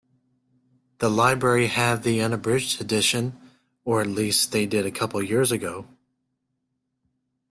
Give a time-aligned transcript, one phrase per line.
[0.97, 3.39] The library have the unabridged edition,
[3.85, 5.85] or at least they did a couple of years ago.